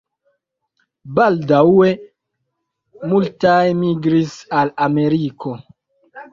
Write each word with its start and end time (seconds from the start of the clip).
Baldaŭe 1.19 1.91
multaj 3.13 3.61
migris 3.85 4.35
al 4.65 4.77
Ameriko. 4.91 5.57